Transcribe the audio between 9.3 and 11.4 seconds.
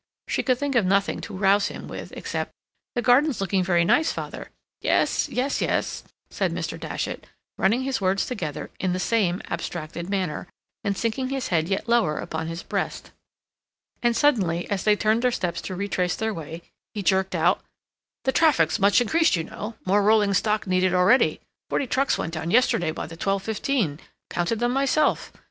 abstracted manner, and sinking